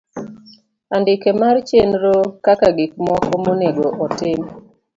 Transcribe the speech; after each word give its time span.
Andike 0.95 1.29
mar 1.41 1.55
chenro 1.69 2.15
kaka 2.45 2.69
gik 2.77 2.93
moko 3.05 3.33
monego 3.45 3.87
otim. 4.05 4.41